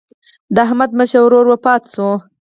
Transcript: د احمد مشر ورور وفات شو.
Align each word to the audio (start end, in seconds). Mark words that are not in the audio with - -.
د 0.53 0.55
احمد 0.65 0.91
مشر 0.99 1.21
ورور 1.23 1.45
وفات 1.49 1.83
شو. 1.93 2.09